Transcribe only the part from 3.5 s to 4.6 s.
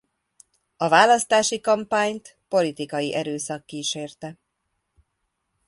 kísérte.